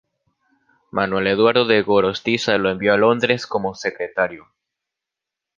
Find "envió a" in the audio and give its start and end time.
2.71-2.97